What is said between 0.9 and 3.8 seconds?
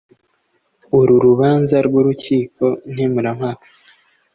uru rubanza rw urukiko nkemurampaka